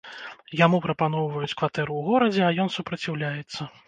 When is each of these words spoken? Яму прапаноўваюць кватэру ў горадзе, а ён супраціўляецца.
Яму 0.59 0.77
прапаноўваюць 0.85 1.57
кватэру 1.59 1.91
ў 1.99 2.13
горадзе, 2.13 2.41
а 2.47 2.65
ён 2.65 2.73
супраціўляецца. 2.79 3.69